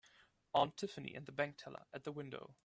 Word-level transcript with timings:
Aunt 0.55 0.75
Tiffany 0.77 1.13
and 1.13 1.35
bank 1.35 1.57
teller 1.57 1.85
at 1.93 2.05
the 2.05 2.11
window. 2.11 2.55